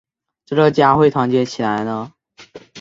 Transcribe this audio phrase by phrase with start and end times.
[0.47, 2.11] 这个家会团结起来呢？